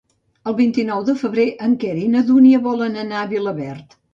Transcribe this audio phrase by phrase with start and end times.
[0.51, 3.97] El vint-i-nou de febrer en Quer i na Dúnia volen anar a Vilaverd.